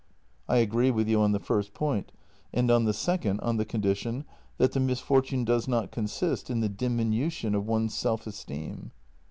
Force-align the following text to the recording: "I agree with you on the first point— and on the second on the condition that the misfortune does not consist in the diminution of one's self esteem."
"I 0.49 0.57
agree 0.57 0.89
with 0.89 1.07
you 1.07 1.21
on 1.21 1.31
the 1.31 1.39
first 1.39 1.75
point— 1.75 2.11
and 2.55 2.71
on 2.71 2.85
the 2.85 2.91
second 2.93 3.39
on 3.41 3.57
the 3.57 3.65
condition 3.65 4.25
that 4.57 4.71
the 4.71 4.79
misfortune 4.79 5.45
does 5.45 5.67
not 5.67 5.91
consist 5.91 6.49
in 6.49 6.59
the 6.59 6.69
diminution 6.69 7.53
of 7.53 7.67
one's 7.67 7.93
self 7.93 8.25
esteem." 8.25 8.93